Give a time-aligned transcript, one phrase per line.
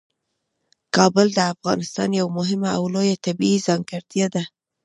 [0.95, 4.43] کابل د افغانستان یوه مهمه او لویه طبیعي ځانګړتیا ده.